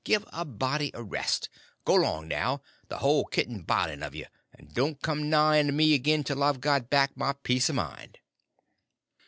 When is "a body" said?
0.33-0.89